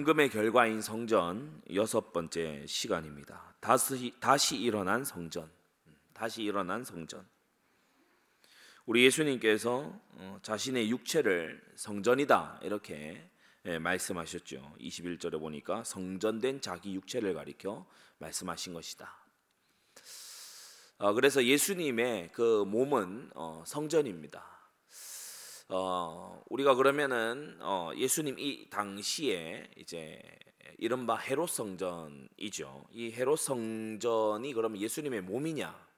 [0.00, 3.54] 헌금의 결과인 성전 여섯 번째 시간입니다.
[3.60, 5.50] 다시 다시 일어난 성전.
[6.14, 7.26] 다시 일어난 성전.
[8.86, 13.28] 우리 예수님께서 어, 자신의 육체를 성전이다 이렇게
[13.66, 14.76] 예, 말씀하셨죠.
[14.80, 17.86] 21절에 보니까 성전된 자기 육체를 가리켜
[18.18, 19.14] 말씀하신 것이다.
[20.96, 24.59] 어, 그래서 예수님의 그 몸은 어, 성전입니다.
[25.72, 30.20] 어, 우리가 그러면은 어, 예수님 이 당시에 이제
[30.78, 32.86] 이른바 헤롯 성전이죠.
[32.90, 35.90] 이 헤롯 성전이 그러면 예수님의 몸이냐?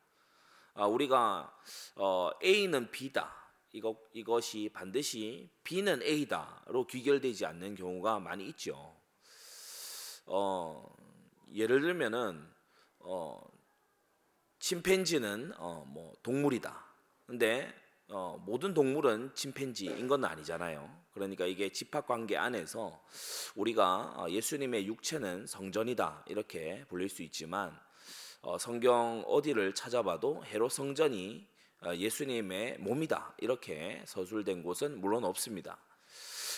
[0.75, 1.57] 아, 우리가
[1.97, 3.35] 어, A는 B다.
[3.73, 8.95] 이것 이것이 반드시 B는 A다로 귀결되지 않는 경우가 많이 있죠.
[10.27, 10.95] 어,
[11.55, 12.47] 예를 들면은
[12.99, 13.41] 어,
[14.59, 16.85] 침팬지는 어, 뭐 동물이다.
[17.25, 17.82] 근데
[18.15, 21.03] 어, 모든 동물은 침팬지인 건 아니잖아요.
[21.15, 23.03] 그러니까 이게 집합 관계 안에서
[23.55, 27.75] 우리가 어, 예수님의 육체는 성전이다 이렇게 불릴 수 있지만
[28.43, 31.49] 어, 성경 어디를 찾아봐도 헤롯 성전이
[31.85, 35.79] 어, 예수님의 몸이다 이렇게 서술된 곳은 물론 없습니다.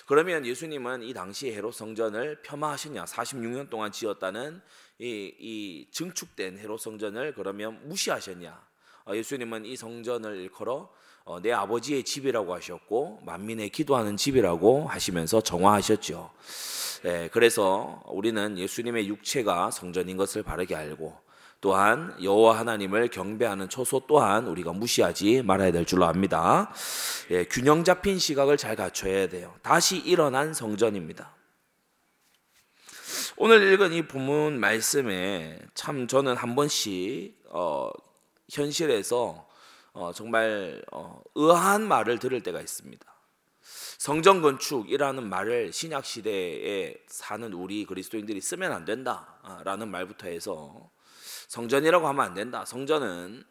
[0.06, 3.04] 그러면 예수님은 이 당시 헤롯 성전을 폄하하셨냐?
[3.04, 4.60] 46년 동안 지었다는
[4.98, 8.73] 이, 이 증축된 헤롯 성전을 그러면 무시하셨냐?
[9.06, 10.88] 어, 예수님은 이 성전을 일컬어
[11.24, 16.30] 어, 내 아버지의 집이라고 하셨고 만민의 기도하는 집이라고 하시면서 정화하셨죠.
[17.06, 21.14] 예, 그래서 우리는 예수님의 육체가 성전인 것을 바르게 알고
[21.60, 26.72] 또한 여호와 하나님을 경배하는 초소 또한 우리가 무시하지 말아야 될 줄로 압니다.
[27.30, 29.54] 예, 균형 잡힌 시각을 잘 갖춰야 돼요.
[29.62, 31.34] 다시 일어난 성전입니다.
[33.36, 37.90] 오늘 읽은 이 본문 말씀에 참 저는 한 번씩 어,
[38.54, 39.48] 현실에서
[39.92, 43.04] 어, 정말 어, 의아한 말을 들을 때가 있습니다.
[43.98, 50.90] 성전 건축이라는 말을 신약 시대에 사는 우리 그리스도인들이 쓰면 안 된다라는 말부터 해서
[51.48, 52.64] 성전이라고 하면 안 된다.
[52.64, 53.44] 성전은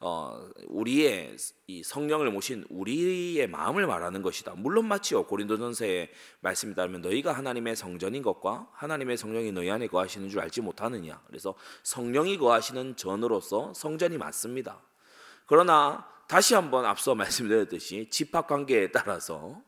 [0.00, 1.36] 어, 우리의
[1.66, 4.54] 이 성령을 모신 우리의 마음을 말하는 것이다.
[4.56, 5.26] 물론 맞지요.
[5.26, 6.10] 고린도전서의
[6.40, 11.20] 말씀이 따르면 너희가 하나님의 성전인 것과 하나님의 성령이 너희 안에 거하시는 줄 알지 못하느냐.
[11.26, 14.80] 그래서 성령이 거하시는 전으로서 성전이 맞습니다.
[15.46, 19.60] 그러나 다시 한번 앞서 말씀드렸듯이 집합 관계에 따라서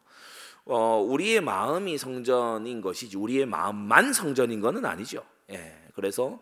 [0.65, 5.25] 어, 우리의 마음이 성전인 것이지 우리의 마음만 성전인 것은 아니죠.
[5.51, 5.77] 예.
[5.95, 6.39] 그래서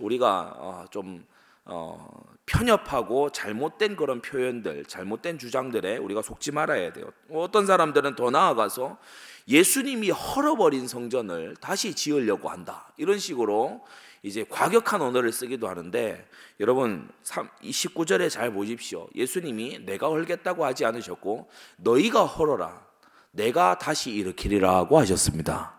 [0.00, 1.24] 우리가 어, 좀
[1.68, 2.08] 어,
[2.46, 7.10] 편협하고 잘못된 그런 표현들, 잘못된 주장들에 우리가 속지 말아야 돼요.
[7.30, 8.98] 어떤 사람들은 더 나아가서
[9.46, 12.92] 예수님이 헐어버린 성전을 다시 지으려고 한다.
[12.96, 13.84] 이런 식으로
[14.22, 16.26] 이제 과격한 언어를 쓰기도 하는데
[16.58, 19.08] 여러분 19절에 잘 보십시오.
[19.14, 22.86] 예수님이 내가 헐겠다고 하지 않으셨고 너희가 헐어라.
[23.30, 25.77] 내가 다시 일으키리라고 하셨습니다.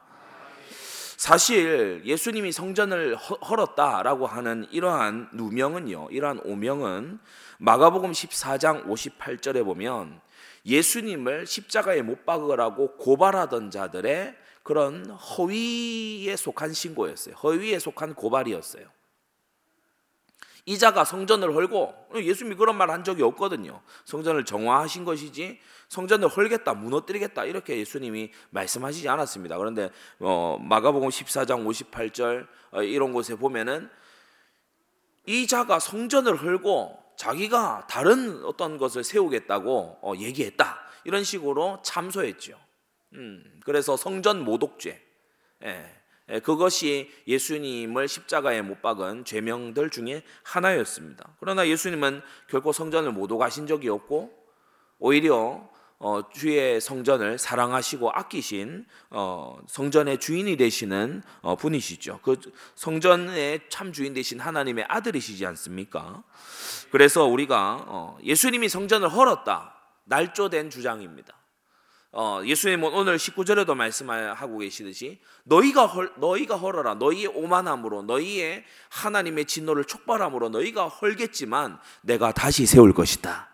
[1.19, 7.19] 사실 예수님이 성전을 헐었다라고 하는 이러한 누명은요, 이러한 오명은
[7.57, 10.21] 마가복음 14장 58절에 보면
[10.65, 17.35] 예수님을 십자가에 못 박으라고 고발하던 자들의 그런 허위에 속한 신고였어요.
[17.35, 18.85] 허위에 속한 고발이었어요.
[20.65, 23.81] 이자가 성전을 헐고 예수님이 그런 말 한 적이 없거든요.
[24.05, 29.57] 성전을 정화하신 것이지 성전을 헐겠다, 무너뜨리겠다 이렇게 예수님이 말씀하시지 않았습니다.
[29.57, 29.89] 그런데
[30.19, 33.89] 어, 마가복음 14장 58절 어, 이런 곳에 보면은
[35.25, 42.57] 이 자가 성전을 헐고 자기가 다른 어떤 것을 세우겠다고 어, 얘기했다 이런 식으로 참소했죠.
[43.13, 45.01] 음, 그래서 성전 모독죄.
[45.65, 45.95] 예.
[46.31, 51.35] 예, 그것이 예수님을 십자가에 못 박은 죄명들 중에 하나였습니다.
[51.39, 54.31] 그러나 예수님은 결코 성전을 못 오가신 적이 없고
[54.99, 55.67] 오히려
[56.01, 62.21] 어, 주의 성전을 사랑하시고 아끼신 어, 성전의 주인이 되시는 어, 분이시죠.
[62.23, 62.39] 그
[62.75, 66.23] 성전의 참 주인 되신 하나님의 아들이시지 않습니까?
[66.89, 69.75] 그래서 우리가 어, 예수님이 성전을 헐었다
[70.05, 71.35] 날조된 주장입니다.
[72.13, 79.83] 어, 예수님은 오늘 19절에도 말씀하고 계시듯이 너희가 헐, 너희가 헐어라 너희의 오만함으로 너희의 하나님의 진노를
[79.83, 83.48] 촉발함으로 너희가 헐겠지만 내가 다시 세울 것이다.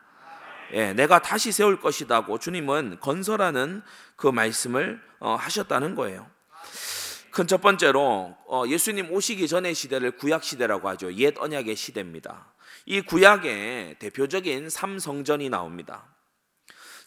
[0.74, 3.82] 예, 내가 다시 세울 것이다고 주님은 건설하는
[4.16, 6.28] 그 말씀을 어, 하셨다는 거예요.
[7.32, 11.14] 큰 첫 번째로 어, 예수님 오시기 전의 시대를 구약 시대라고 하죠.
[11.16, 12.54] 옛 언약의 시대입니다.
[12.86, 16.16] 이 구약의 대표적인 삼성전이 나옵니다.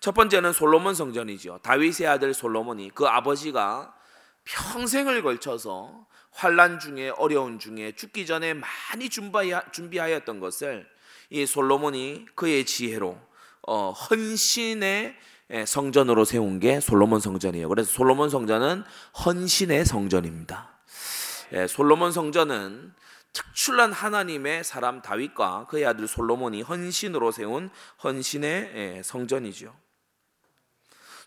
[0.01, 1.61] 첫 번째는 솔로몬 성전이죠.
[1.63, 3.95] 다윗의 아들 솔로몬이 그 아버지가
[4.45, 10.87] 평생을 걸쳐서 환란 중에 어려운 중에 죽기 전에 많이 준비하였던 것을
[11.31, 13.19] 이 솔로몬이 그의 지혜로
[13.69, 15.15] 어, 헌신의
[15.51, 17.69] 예, 성전으로 세운 게 솔로몬 성전이에요.
[17.69, 18.83] 그래서 솔로몬 성전은
[19.25, 20.79] 헌신의 성전입니다.
[21.53, 22.95] 예, 솔로몬 성전은
[23.35, 27.71] 특출난 하나님의 사람 다윗과 그의 아들 솔로몬이 헌신으로 세운
[28.03, 29.75] 헌신의 예, 성전이죠.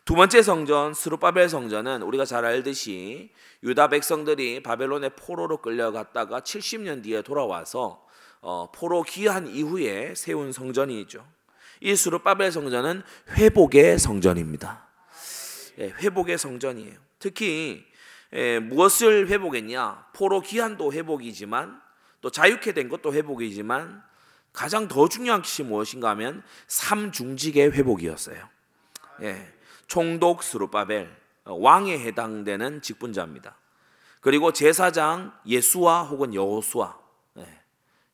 [0.04, 7.22] 두 번째 성전 스룹바벨 성전은 우리가 잘 알듯이 유다 백성들이 바벨론의 포로로 끌려갔다가 70년 뒤에
[7.22, 8.04] 돌아와서
[8.42, 11.24] 어, 포로 귀환 이후에 세운 성전이죠.
[11.82, 13.02] 이 스룹바벨 성전은
[13.32, 14.88] 회복의 성전입니다.
[15.80, 16.94] 예, 회복의 성전이에요.
[17.18, 17.84] 특히
[18.34, 20.08] 예, 무엇을 회복했냐?
[20.14, 21.82] 포로 귀한도 회복이지만
[22.22, 24.04] 또 자유케 된 것도 회복이지만
[24.54, 28.48] 가장 더 중요한 것이 무엇인가 하면 삼중직의 회복이었어요.
[29.24, 29.52] 예,
[29.88, 31.10] 총독 스루바벨
[31.46, 33.58] 어, 왕에 해당되는 직분자입니다.
[34.20, 37.01] 그리고 제사장 예수와 혹은 여호수아 예,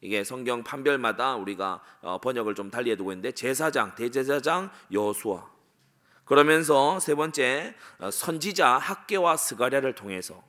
[0.01, 5.49] 이게 성경 판별마다 우리가 어, 번역을 좀 달리 해두고 있는데 제사장 대제사장 여호수아
[6.25, 10.43] 그러면서 세 번째 어, 선지자 학계와 스가랴를 통해서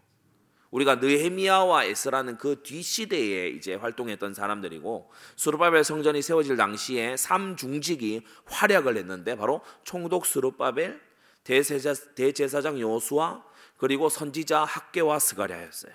[0.70, 9.34] 우리가 느헤미야와 에스라는 그 뒷시대에 이제 활동했던 사람들이고 수르바벨 성전이 세워질 당시에 삼중직이 활약을 했는데
[9.34, 11.00] 바로 총독 수르바벨,
[11.44, 13.42] 대제사, 대제사장 요수아
[13.78, 15.92] 그리고 선지자 학계와 스가랴였어요.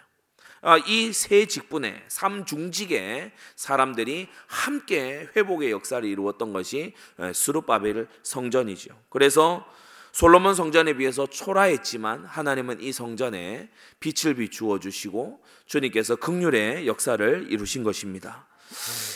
[0.65, 6.94] 아, 이세 직분의 삼중직의 사람들이 함께 회복의 역사를 이루었던 것이
[7.33, 8.98] 수르바벨 성전이죠.
[9.10, 9.65] 그래서
[10.13, 13.69] 솔로몬 성전에 비해서 초라했지만 하나님은 이 성전에
[14.00, 18.48] 빛을 비추어 주시고 주님께서 극률의 역사를 이루신 것입니다.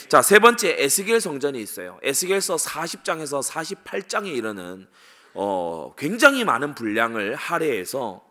[0.08, 1.98] 자, 세 번째 에스겔 성전이 있어요.
[2.02, 4.86] 에스겔서 40장에서 48장에 이르는
[5.32, 8.22] 어, 굉장히 많은 분량을 할애해서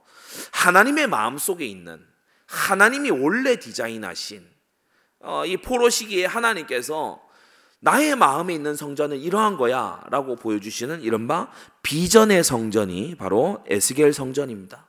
[0.52, 2.06] 하나님의 마음 속에 있는
[2.48, 4.46] 하나님이 원래 디자인하신
[5.20, 7.22] 어, 이 포로 시기에 하나님께서
[7.80, 11.52] 나의 마음에 있는 성전은 이러한 거야 라고 보여주시는 이른바
[11.84, 14.88] 비전의 성전이 바로 에스겔 성전입니다.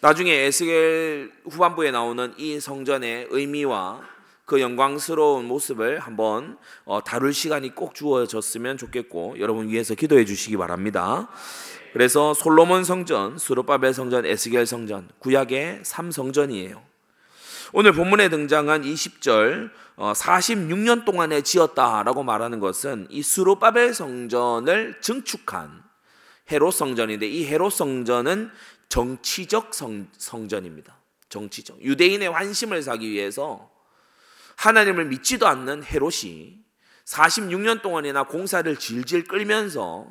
[0.00, 4.13] 나중에 에스겔 후반부에 나오는 이 성전의 의미와
[4.44, 11.28] 그 영광스러운 모습을 한번 어, 다룰 시간이 꼭 주어졌으면 좋겠고 여러분 위해서 기도해 주시기 바랍니다.
[11.92, 16.82] 그래서 솔로몬 성전, 수르바벨 성전, 에스겔 성전, 구약의 3성전이에요.
[17.72, 25.82] 오늘 본문에 등장한 20절 46년 어, 동안에 지었다라고 말하는 것은 이 수르바벨 성전을 증축한
[26.52, 28.50] 헤롯 성전인데 이 헤롯 성전은
[28.88, 30.96] 정치적 성, 성전입니다.
[31.28, 33.73] 정치적 유대인의 환심을 사기 위해서
[34.56, 36.58] 하나님을 믿지도 않는 헤롯이
[37.04, 40.06] 46년 동안이나 공사를 질질 끌면서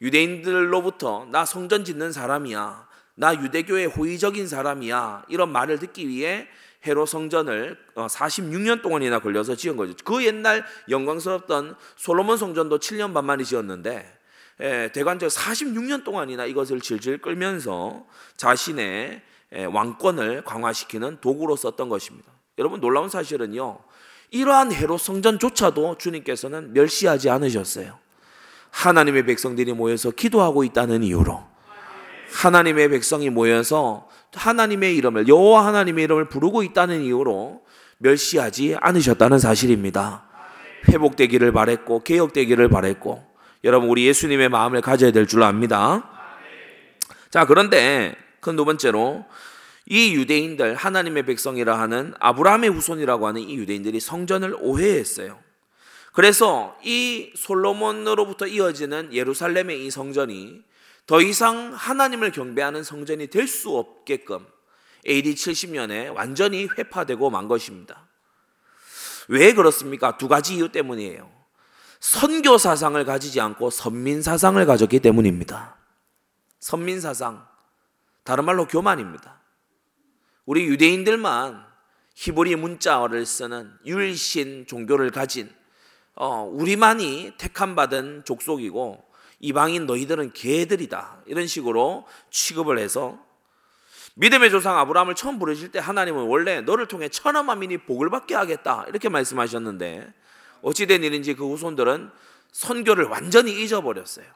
[0.00, 2.88] 유대인들로부터 나 성전 짓는 사람이야.
[3.14, 5.24] 나 유대교의 호의적인 사람이야.
[5.28, 6.48] 이런 말을 듣기 위해
[6.84, 9.94] 헤로 성전을 46년 어, 동안이나 걸려서 지은 거죠.
[10.04, 14.18] 그 옛날 영광스럽던 솔로몬 성전도 7년 반 만에 지었는데
[14.60, 18.04] 예, 대관절 46년 동안이나 이것을 질질 끌면서
[18.36, 19.22] 자신의
[19.54, 22.32] 예, 왕권을 강화시키는 도구로 썼던 것입니다.
[22.62, 23.80] 여러분 놀라운 사실은요.
[24.30, 27.98] 이러한 헤로 성전조차도 주님께서는 멸시하지 않으셨어요.
[28.70, 31.42] 하나님의 백성들이 모여서 기도하고 있다는 이유로
[32.32, 37.62] 하나님의 백성이 모여서 하나님의 이름을 여호와 하나님의 이름을 부르고 있다는 이유로
[37.98, 40.24] 멸시하지 않으셨다는 사실입니다.
[40.88, 43.24] 회복되기를 바랬고 개혁되기를 바랬고
[43.64, 46.08] 여러분 우리 예수님의 마음을 가져야 될 줄 압니다.
[47.28, 49.24] 자 그런데 그 두 번째로
[49.92, 55.38] 이 유대인들 하나님의 백성이라 하는 아브라함의 후손이라고 하는 이 유대인들이 성전을 오해했어요.
[56.14, 60.62] 그래서 이 솔로몬으로부터 이어지는 예루살렘의 이 성전이
[61.04, 64.46] 더 이상 하나님을 경배하는 성전이 될 수 없게끔
[65.06, 68.08] AD 70년에 완전히 회파되고 만 것입니다.
[69.28, 70.16] 왜 그렇습니까?
[70.16, 71.30] 두 가지 이유 때문이에요.
[72.00, 75.76] 선교 사상을 가지지 않고 선민 사상을 가졌기 때문입니다.
[76.60, 77.46] 선민 사상,
[78.24, 79.41] 다른 말로 교만입니다.
[80.44, 81.64] 우리 유대인들만
[82.14, 85.50] 히브리 문자어를 쓰는 율신 종교를 가진
[86.14, 89.02] 어, 우리만이 택함 받은 족속이고
[89.40, 91.22] 이방인 너희들은 개들이다.
[91.26, 93.18] 이런 식으로 취급을 해서
[94.14, 98.84] 믿음의 조상 아브라함을 처음 부르실 때 하나님은 원래 너를 통해 천하 만민이 복을 받게 하겠다.
[98.88, 100.12] 이렇게 말씀하셨는데
[100.60, 102.10] 어찌된 일인지 그 후손들은
[102.52, 104.26] 선교를 완전히 잊어버렸어요.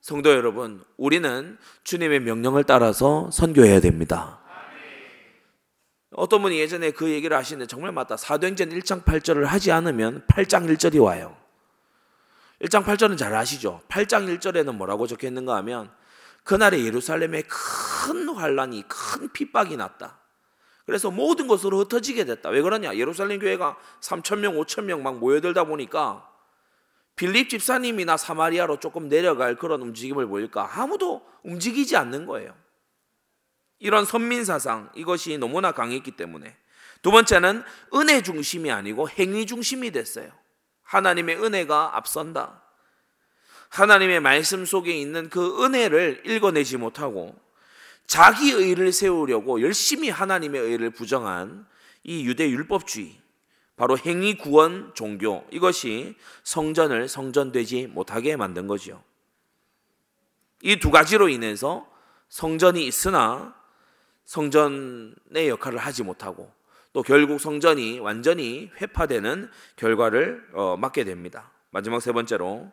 [0.00, 4.40] 성도 여러분, 우리는 주님의 명령을 따라서 선교해야 됩니다.
[6.18, 8.16] 어떤 분이 예전에 그 얘기를 하시는데 정말 맞다.
[8.16, 11.36] 사도행전 1장 8절을 하지 않으면 8장 1절이 와요.
[12.60, 13.80] 1장 8절은 잘 아시죠?
[13.88, 15.90] 8장 1절에는 뭐라고 적혀 있는가 하면
[16.42, 20.18] 그날에 예루살렘에 큰 환란이 큰 핍박이 났다.
[20.86, 22.48] 그래서 모든 것으로 흩어지게 됐다.
[22.48, 22.96] 왜 그러냐?
[22.96, 26.26] 예루살렘 교회가 3천 명, 5천 명 막 모여들다 보니까
[27.14, 30.80] 빌립 집사님이나 사마리아로 조금 내려갈 그런 움직임을 보일까?
[30.80, 32.54] 아무도 움직이지 않는 거예요.
[33.78, 36.56] 이런 선민 사상 이것이 너무나 강했기 때문에
[37.02, 37.62] 두 번째는
[37.94, 40.30] 은혜 중심이 아니고 행위 중심이 됐어요.
[40.82, 42.62] 하나님의 은혜가 앞선다.
[43.68, 47.36] 하나님의 말씀 속에 있는 그 은혜를 읽어내지 못하고
[48.06, 51.66] 자기 의를 세우려고 열심히 하나님의 의를 부정한
[52.02, 53.20] 이 유대 율법주의
[53.76, 59.04] 바로 행위 구원 종교 이것이 성전을 성전되지 못하게 만든 거지요.
[60.62, 61.86] 이 두 가지로 인해서
[62.30, 63.54] 성전이 있으나
[64.28, 66.50] 성전의 역할을 하지 못하고
[66.92, 71.50] 또 결국 성전이 완전히 회파되는 결과를 어, 맞게 됩니다.
[71.70, 72.70] 마지막 세 번째로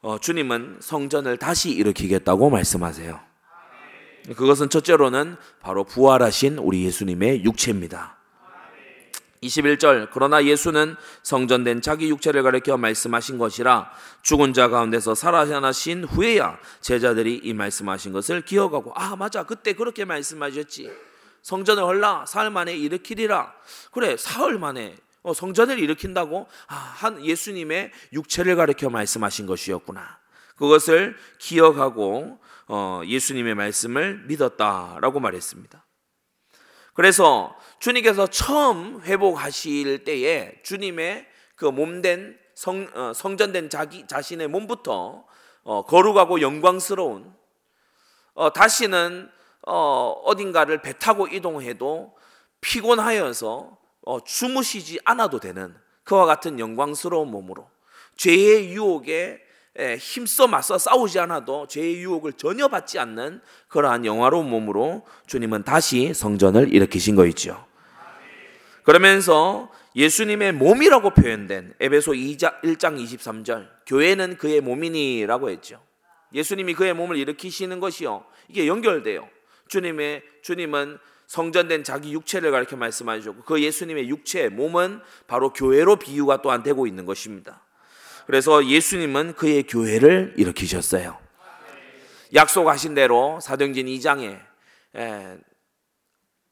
[0.00, 3.20] 어, 주님은 성전을 다시 일으키겠다고 말씀하세요.
[4.34, 8.16] 그것은 첫째로는 바로 부활하신 우리 예수님의 육체입니다.
[9.42, 13.90] 21절 그러나 예수는 성전된 자기 육체를 가리켜 말씀하신 것이라
[14.22, 19.44] 죽은 자 가운데서 살아나신 후에야 제자들이 이 말씀하신 것을 기억하고 아 맞아.
[19.44, 20.90] 그때 그렇게 말씀하셨지.
[21.42, 22.26] 성전을 헐라.
[22.26, 23.54] 사흘 만에 일으키리라.
[23.92, 24.96] 그래 사흘 만에.
[25.22, 26.48] 어, 성전을 일으킨다고?
[26.66, 30.18] 아, 한 예수님의 육체를 가리켜 말씀하신 것이었구나.
[30.56, 35.84] 그것을 기억하고 어, 예수님의 말씀을 믿었다라고 말했습니다.
[36.94, 45.24] 그래서 주님께서 처음 회복하실 때에 주님의 그 몸된 성, 어, 성전된 자기 자신의 몸부터
[45.62, 47.32] 어, 거룩하고 영광스러운
[48.34, 49.30] 어, 다시는
[49.66, 52.14] 어, 어딘가를 배 타고 이동해도
[52.60, 57.68] 피곤하여서 어, 주무시지 않아도 되는 그와 같은 영광스러운 몸으로
[58.16, 59.40] 죄의 유혹에
[59.98, 66.74] 힘써 맞서 싸우지 않아도 죄의 유혹을 전혀 받지 않는 그러한 영화로운 몸으로 주님은 다시 성전을
[66.74, 67.64] 일으키신 거있죠.
[68.82, 75.82] 그러면서 예수님의 몸이라고 표현된 에베소 2장 1장 23절 교회는 그의 몸이니라고 했죠.
[76.32, 78.24] 예수님이 그의 몸을 일으키시는 것이요.
[78.48, 79.28] 이게 연결돼요.
[79.68, 86.62] 주님의 주님은 성전된 자기 육체를 가리켜 말씀하셨고 그 예수님의 육체 몸은 바로 교회로 비유가 또한
[86.62, 87.62] 되고 있는 것입니다.
[88.26, 91.18] 그래서 예수님은 그의 교회를 일으키셨어요.
[92.34, 94.38] 약속하신 대로 사도행전 2장에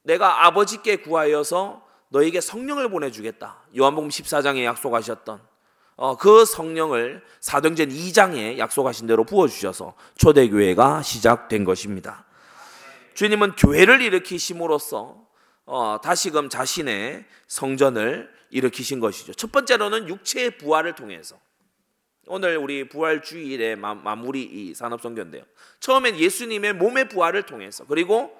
[0.03, 3.57] 내가 아버지께 구하여서 너에게 성령을 보내주겠다.
[3.77, 5.41] 요한복음 14장에 약속하셨던
[5.95, 12.25] 어, 그 성령을 사도행전 2장에 약속하신 대로 부어주셔서 초대교회가 시작된 것입니다.
[13.15, 15.17] 주님은 교회를 일으키심으로써
[15.65, 19.33] 어, 다시금 자신의 성전을 일으키신 것이죠.
[19.33, 21.35] 첫 번째로는 육체의 부활을 통해서
[22.31, 25.41] 오늘 우리 부활 주일의 마무리 이 산업성교인데요.
[25.79, 28.31] 처음엔 예수님의 몸의 부활을 통해서 그리고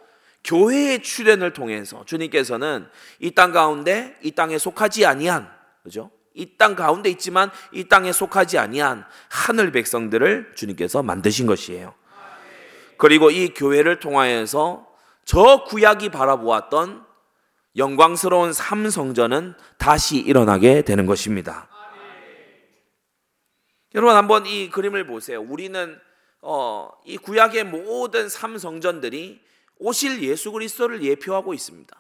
[0.43, 2.87] 교회의 출현을 통해서 주님께서는
[3.19, 5.49] 이 땅 가운데 이 땅에 속하지 아니한
[5.83, 6.11] 그죠?
[6.35, 11.95] 이 땅 가운데 있지만 이 땅에 속하지 아니한 하늘 백성들을 주님께서 만드신 것이에요.
[12.97, 14.85] 그리고 이 교회를 통하여서
[15.25, 17.05] 저 구약이 바라보았던
[17.75, 21.68] 영광스러운 삼성전은 다시 일어나게 되는 것입니다.
[23.95, 25.41] 여러분 한번 이 그림을 보세요.
[25.41, 25.99] 우리는
[26.41, 29.41] 어, 이 구약의 모든 삼성전들이
[29.79, 31.95] 오실 예수 그리스도를 예표하고 있습니다.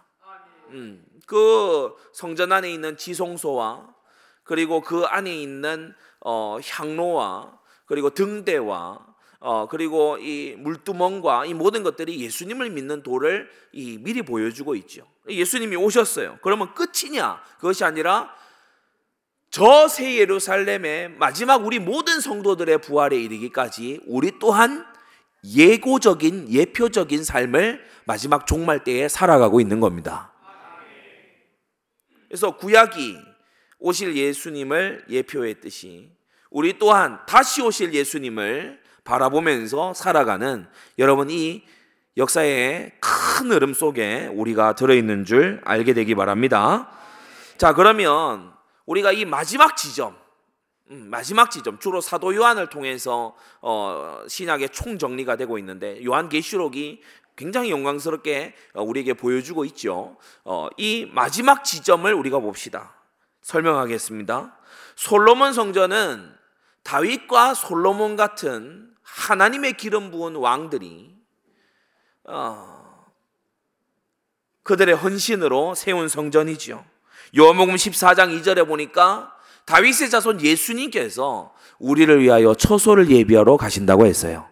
[0.69, 3.95] 음, 그 성전 안에 있는 지성소와
[4.43, 9.07] 그리고 그 안에 있는 어, 향로와 그리고 등대와
[9.39, 15.07] 어, 그리고 이 물두멍과 이 모든 것들이 예수님을 믿는 도를 이 미리 보여주고 있죠.
[15.27, 16.37] 예수님이 오셨어요.
[16.43, 17.41] 그러면 끝이냐?
[17.55, 18.31] 그것이 아니라
[19.51, 24.85] 저 새 예루살렘의 마지막 우리 모든 성도들의 부활에 이르기까지 우리 또한
[25.43, 30.31] 예고적인 예표적인 삶을 마지막 종말 때에 살아가고 있는 겁니다.
[32.27, 33.17] 그래서 구약이
[33.79, 36.11] 오실 예수님을 예표했듯이
[36.51, 40.67] 우리 또한 다시 오실 예수님을 바라보면서 살아가는
[40.99, 41.63] 여러분 이
[42.17, 46.91] 역사의 큰 흐름 속에 우리가 들어있는 줄 알게 되기 바랍니다.
[47.57, 48.58] 자, 그러면
[48.89, 50.17] 우리가 이 마지막 지점,
[50.89, 56.99] 음, 마지막 지점 주로 사도 요한을 통해서 어, 신약의 총정리가 되고 있는데 요한계시록이
[57.35, 60.17] 굉장히 영광스럽게 어, 우리에게 보여주고 있죠.
[60.43, 62.95] 어, 이 마지막 지점을 우리가 봅시다.
[63.43, 64.57] 설명하겠습니다.
[64.95, 66.35] 솔로몬 성전은
[66.81, 71.15] 다윗과 솔로몬 같은 하나님의 기름 부은 왕들이
[72.23, 73.05] 어,
[74.63, 76.71] 그들의 헌신으로 세운 성전이죠.
[76.71, 76.98] 요
[77.35, 79.33] 한복음 14장 2절에 보니까
[79.65, 84.47] 다윗의 자손 예수님께서 우리를 위하여 처소를 예비하러 가신다고 했어요.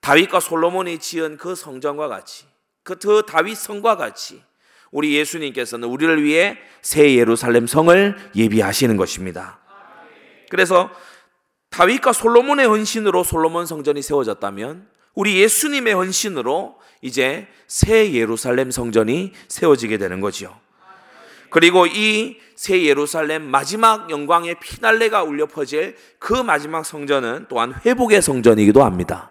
[0.00, 2.46] 다윗과 솔로몬이 지은 그 성전과 같이
[2.82, 4.42] 그, 그 다윗 성과 같이
[4.90, 9.58] 우리 예수님께서는 우리를 위해 새 예루살렘 성을 예비하시는 것입니다.
[10.48, 10.90] 그래서
[11.70, 20.20] 다윗과 솔로몬의 헌신으로 솔로몬 성전이 세워졌다면 우리 예수님의 헌신으로 이제 새 예루살렘 성전이 세워지게 되는
[20.20, 20.56] 거지요.
[21.50, 28.82] 그리고 이 새 예루살렘 마지막 영광의 피날레가 울려 퍼질 그 마지막 성전은 또한 회복의 성전이기도
[28.82, 29.30] 합니다.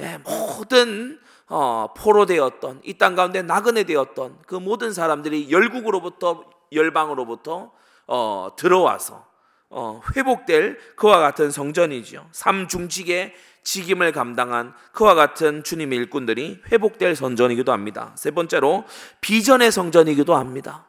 [0.00, 7.70] 예, 모든 어, 포로 되었던 이 땅 가운데 나그네 되었던 그 모든 사람들이 열국으로부터 열방으로부터
[8.08, 9.24] 어, 들어와서
[9.70, 12.26] 어, 회복될 그와 같은 성전이죠.
[12.32, 18.12] 삼중직의 직임을 감당한 그와 같은 주님의 일꾼들이 회복될 성전이기도 합니다.
[18.16, 18.84] 세 번째로
[19.20, 20.84] 비전의 성전이기도 합니다.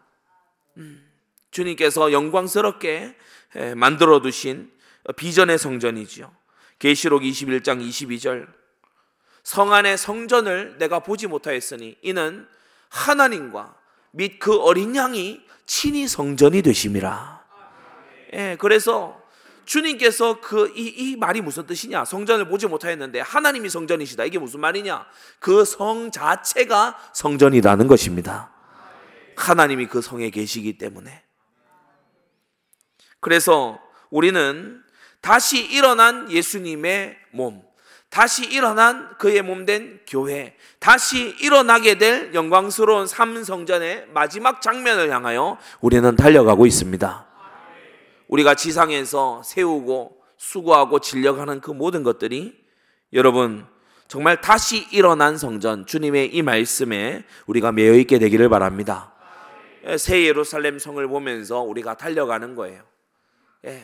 [0.78, 1.10] 음,
[1.52, 3.16] 주님께서 영광스럽게
[3.76, 4.72] 만들어 두신
[5.16, 6.32] 비전의 성전이지요.
[6.80, 8.48] 계시록 21장 22절
[9.44, 12.48] 성 안의 성전을 내가 보지 못하였으니 이는
[12.90, 13.76] 하나님과
[14.12, 17.46] 및 그 어린 양이 친히 성전이 되심이라.
[18.34, 19.22] 예, 그래서
[19.66, 22.06] 주님께서 그 이 이 말이 무슨 뜻이냐?
[22.06, 24.26] 성전을 보지 못하였는데 하나님이 성전이시다.
[24.26, 25.06] 이게 무슨 말이냐?
[25.40, 28.52] 그 성 자체가 성전이라는 것입니다.
[29.36, 31.24] 하나님이 그 성에 계시기 때문에.
[33.20, 34.82] 그래서 우리는
[35.22, 37.64] 다시 일어난 예수님의 몸,
[38.10, 46.66] 다시 일어난 그의 몸된 교회, 다시 일어나게 될 영광스러운 삼성전의 마지막 장면을 향하여 우리는 달려가고
[46.66, 47.26] 있습니다.
[48.28, 52.56] 우리가 지상에서 세우고 수고하고 진력하는 그 모든 것들이
[53.14, 53.66] 여러분
[54.08, 59.15] 정말 다시 일어난 성전 주님의 이 말씀에 우리가 매여 있게 되기를 바랍니다.
[59.98, 62.84] 새 예루살렘 성을 보면서 우리가 달려가는 거예요.
[63.66, 63.84] 예.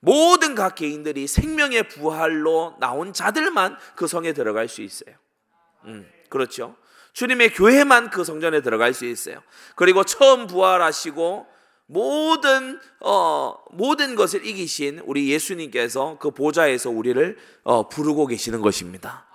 [0.00, 5.14] 모든 각 개인들이 생명의 부활로 나온 자들만 그 성에 들어갈 수 있어요.
[5.84, 6.76] 음, 그렇죠.
[7.12, 9.42] 주님의 교회만 그 성전에 들어갈 수 있어요.
[9.74, 11.46] 그리고 처음 부활하시고
[11.86, 19.25] 모든 어 모든 것을 이기신 우리 예수님께서 그 보좌에서 우리를 어 부르고 계시는 것입니다.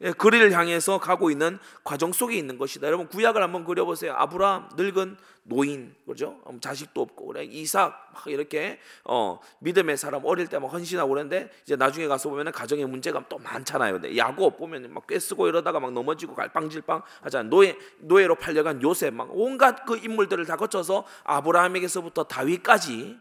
[0.00, 2.86] 예, 그리를 향해서 가고 있는 과정 속에 있는 것이다.
[2.86, 4.12] 여러분 구약을 한번 그려보세요.
[4.14, 6.38] 아브라함 늙은 노인 그죠?
[6.60, 11.74] 자식도 없고 그래 이삭 막 이렇게 어 믿음의 사람 어릴 때 막 헌신하고 그러는데 이제
[11.74, 13.94] 나중에 가서 보면은 가정의 문제가 또 많잖아요.
[13.94, 17.48] 근데 야곱 보면 막 꿰쓰고 이러다가 막 넘어지고 갈빵질빵 하잖아.
[17.48, 23.18] 노예 노예로 팔려간 요셉 막 온갖 그 인물들을 다 거쳐서 아브라함에게서부터 다윗까지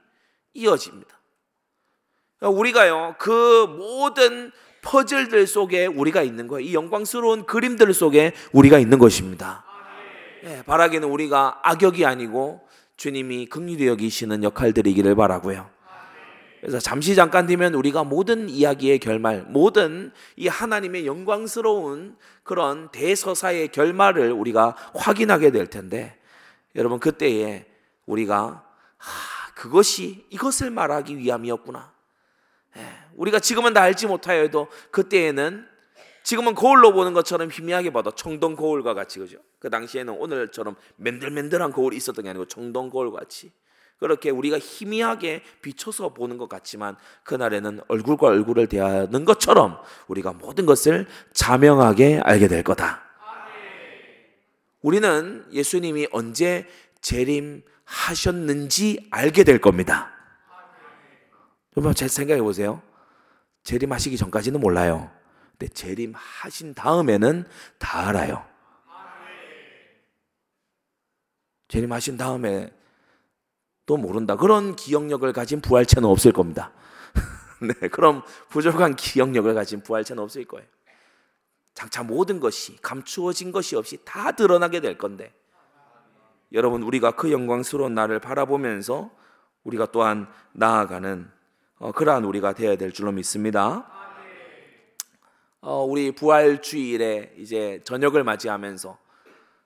[0.54, 1.20] 이어집니다.
[2.40, 4.52] 그러니까 우리가요 그 모든
[4.88, 6.66] 퍼즐들 속에 우리가 있는 거예요.
[6.66, 9.66] 이 영광스러운 그림들 속에 우리가 있는 것입니다.
[10.46, 15.70] 예, 바라기는 우리가 악역이 아니고 주님이 긍휼히 여기시는 역할들이기를 바라고요.
[16.62, 24.32] 그래서 잠시 잠깐 되면 우리가 모든 이야기의 결말, 모든 이 하나님의 영광스러운 그런 대서사의 결말을
[24.32, 26.18] 우리가 확인하게 될 텐데,
[26.76, 27.66] 여러분 그때에
[28.06, 28.64] 우리가
[28.98, 31.92] 아, 그것이 이것을 말하기 위함이었구나.
[32.78, 32.82] 예,
[33.18, 35.68] 우리가 지금은 다 알지 못하여도 그때에는
[36.24, 39.38] 지금은 거울로 보는 것처럼 희미하게 봐도 청동 거울과 같이 그죠?
[39.60, 43.52] 그 당시에는 오늘처럼 맨들맨들한 거울이 있었던 게 아니고 청동 거울 같이
[43.98, 51.08] 그렇게 우리가 희미하게 비춰서 보는 것 같지만 그날에는 얼굴과 얼굴을 대하는 것처럼 우리가 모든 것을
[51.34, 53.04] 자명하게 알게 될 거다.
[54.82, 56.68] 우리는 예수님이 언제
[57.02, 60.12] 재림하셨는지 알게 될 겁니다.
[61.76, 62.82] 여러분 제 생각해 보세요.
[63.68, 65.12] 재림하시기 전까지는 몰라요.
[65.58, 67.46] 근데 재림하신 다음에는
[67.78, 68.46] 다 알아요.
[71.68, 72.74] 재림하신 다음에
[73.86, 74.38] 또 모른다.
[74.38, 76.72] 그런 기억력을 가진 부활체는 없을 겁니다.
[77.60, 80.66] 네, 그럼 부족한 기억력을 가진 부활체는 없을 거예요.
[81.74, 85.34] 장차 모든 것이 감추어진 것이 없이 다 드러나게 될 건데,
[86.54, 89.12] 여러분 우리가 그 영광스러운 날을 바라보면서
[89.66, 91.37] 우리가 또한 나아가는
[91.80, 93.86] 어, 그러한 우리가 되어야 될 줄로 믿습니다.
[95.62, 98.98] 어, 우리 부활 주일에 이제 저녁을 맞이하면서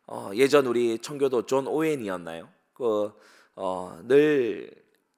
[0.08, 2.50] 어, 예전 우리 청교도 존 오웬이었나요?
[2.74, 3.12] 그늘
[3.56, 4.00] 어,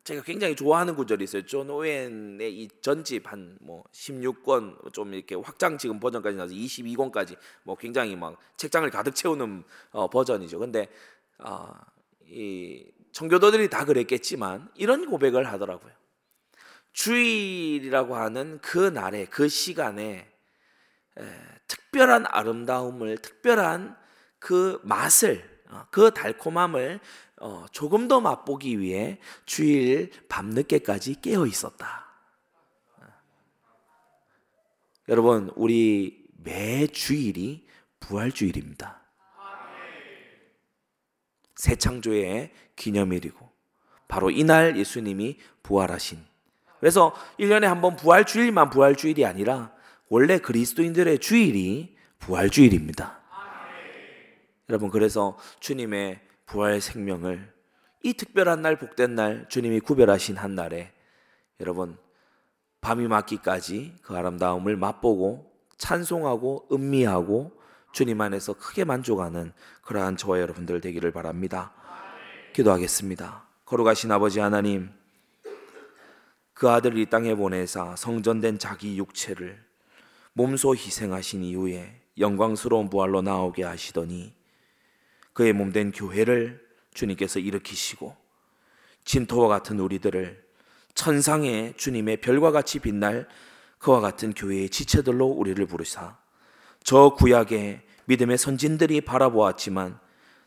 [0.04, 1.46] 제가 굉장히 좋아하는 구절이 있어요.
[1.46, 7.76] 존 오웬의 이 전집 한 뭐 16권 좀 이렇게 확장 지금 버전까지 나서 22권까지 뭐
[7.76, 10.60] 굉장히 막 책장을 가득 채우는 어, 버전이죠.
[10.60, 10.90] 근데
[11.40, 11.72] 어,
[12.28, 16.03] 이 청교도들이 다 그랬겠지만 이런 고백을 하더라고요.
[16.94, 20.32] 주일이라고 하는 그 날에 그 시간에
[21.20, 21.24] 에,
[21.68, 23.98] 특별한 아름다움을 특별한
[24.40, 27.00] 그 맛을 어, 그 달콤함을
[27.42, 32.08] 어, 조금 더 맛보기 위해 주일 밤늦게까지 깨어 있었다.
[33.00, 33.06] 어.
[35.10, 37.68] 여러분 우리 매 주일이
[38.00, 39.02] 부활 주일입니다.
[41.56, 43.50] 새 창조의 기념일이고
[44.08, 46.33] 바로 이날 예수님이 부활하신.
[46.84, 49.72] 그래서 1년에 한 번 부활 주일만 부활 주일이 아니라
[50.10, 53.22] 원래 그리스도인들의 주일이 부활 주일입니다.
[54.68, 57.54] 여러분 그래서 주님의 부활 생명을
[58.04, 60.92] 이 특별한 날 복된 날 주님이 구별하신 한 날에
[61.62, 61.98] 여러분
[62.82, 67.54] 밤이 맞기까지 그 아름다움을 맛보고 찬송하고 음미하고
[67.94, 71.72] 주님 안에서 크게 만족하는 그러한 저와 여러분들 되기를 바랍니다.
[72.52, 73.48] 기도하겠습니다.
[73.64, 74.90] 거룩하신 아버지 하나님,
[76.54, 79.64] 그 아들을 이 땅에 보내사 성전된 자기 육체를
[80.34, 84.34] 몸소 희생하신 이후에 영광스러운 부활로 나오게 하시더니
[85.34, 86.64] 그의 몸된 교회를
[86.94, 88.16] 주님께서 일으키시고
[89.04, 90.44] 진토와 같은 우리들을
[90.94, 93.28] 천상의 주님의 별과 같이 빛날
[93.80, 96.18] 그와 같은 교회의 지체들로 우리를 부르사
[96.84, 100.00] 저 구약의 믿음의 선진들이 바라보았지만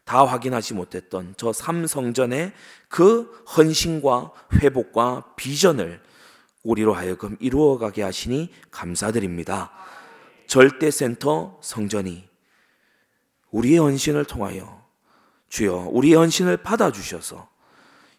[0.06, 2.52] 다 확인하지 못했던 저 삼성전의
[2.88, 6.00] 그 헌신과 회복과 비전을
[6.62, 9.72] 우리로 하여금 이루어가게 하시니 감사드립니다.
[10.46, 12.28] 절대센터 성전이
[13.50, 14.80] 우리의 헌신을 통하여
[15.48, 17.48] 주여 우리의 헌신을 받아주셔서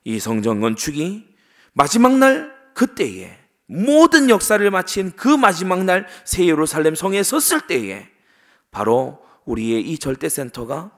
[0.04, 1.26] 이 성전 건축이
[1.72, 8.10] 마지막 날 그때에 모든 역사를 마친 그 마지막 날 새 예루살렘 성에 섰을 때에
[8.72, 10.92] 바로 우리의 이 절대센터가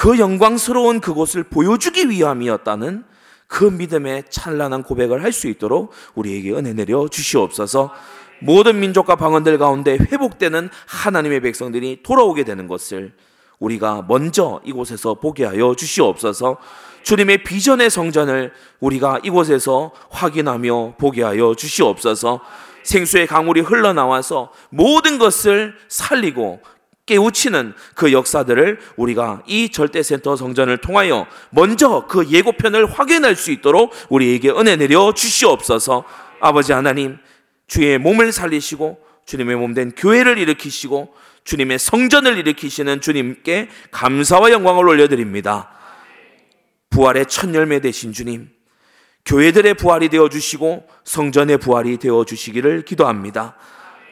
[0.00, 3.04] 그 영광스러운 그곳을 보여주기 위함이었다는
[3.46, 7.92] 그 믿음의 찬란한 고백을 할 수 있도록 우리에게 은혜 내려 주시옵소서.
[8.40, 13.12] 모든 민족과 방언들 가운데 회복되는 하나님의 백성들이 돌아오게 되는 것을
[13.58, 16.56] 우리가 먼저 이곳에서 보게 하여 주시옵소서.
[17.02, 22.40] 주님의 비전의 성전을 우리가 이곳에서 확인하며 보게 하여 주시옵소서.
[22.84, 26.62] 생수의 강물이 흘러나와서 모든 것을 살리고
[27.10, 34.50] 깨우치는 그 역사들을 우리가 이 절대센터 성전을 통하여 먼저 그 예고편을 확인할 수 있도록 우리에게
[34.50, 36.04] 은혜 내려 주시옵소서.
[36.40, 37.18] 아버지 하나님,
[37.66, 45.68] 주의 몸을 살리시고 주님의 몸된 교회를 일으키시고 주님의 성전을 일으키시는 주님께 감사와 영광을 올려드립니다.
[46.90, 48.50] 부활의 첫 열매 되신 주님,
[49.24, 53.56] 교회들의 부활이 되어 주시고 성전의 부활이 되어 주시기를 기도합니다.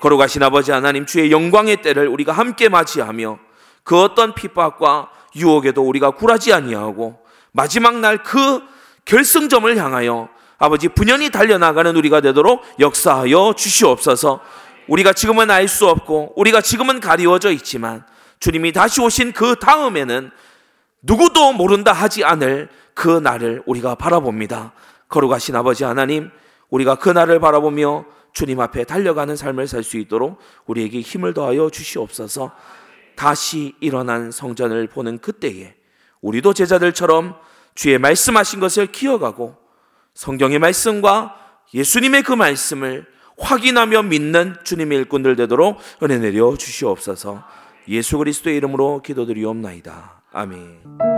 [0.01, 3.39] 걸어가신 아버지 하나님 주의 영광의 때를 우리가 함께 맞이하며
[3.85, 7.19] 그 어떤 핍박과 유혹에도 우리가 굴하지 아니하고
[7.53, 8.61] 마지막 날 그
[9.05, 14.41] 결승점을 향하여 아버지 분연히 달려나가는 우리가 되도록 역사하여 주시옵소서.
[14.89, 18.05] 우리가 지금은 알 수 없고 우리가 지금은 가리워져 있지만
[18.41, 20.31] 주님이 다시 오신 그 다음에는
[21.03, 24.73] 누구도 모른다 하지 않을 그 날을 우리가 바라봅니다.
[25.09, 26.31] 거룩하신 아버지 하나님,
[26.71, 32.53] 우리가 그 날을 바라보며 주님 앞에 달려가는 삶을 살 수 있도록 우리에게 힘을 더하여 주시옵소서.
[33.17, 35.75] 다시 일어난 성전을 보는 그때에
[36.21, 37.37] 우리도 제자들처럼
[37.75, 39.57] 주의 말씀하신 것을 기억하고
[40.15, 41.37] 성경의 말씀과
[41.75, 43.07] 예수님의 그 말씀을
[43.39, 47.45] 확인하며 믿는 주님의 일꾼들 되도록 은혜 내려 주시옵소서.
[47.89, 50.23] 예수 그리스도의 이름으로 기도드리옵나이다.
[50.33, 51.18] 아멘.